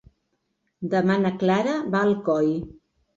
Demà 0.93 1.17
na 1.25 1.31
Clara 1.43 1.75
va 1.97 2.01
a 2.01 2.07
Alcoi. 2.09 2.49